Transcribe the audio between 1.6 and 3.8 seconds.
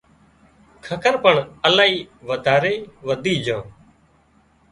الاهي وڌاري وڌِي جھان